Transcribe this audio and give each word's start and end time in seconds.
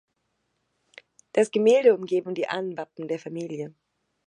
Das 1.33 1.51
Gemälde 1.51 1.93
umgeben 1.95 2.33
die 2.33 2.49
Ahnenwappen 2.49 3.07
der 3.07 3.19
Familie. 3.19 3.75